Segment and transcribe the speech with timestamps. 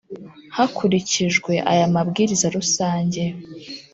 [0.55, 3.23] Hakurikijwe aya mabwiriza rusange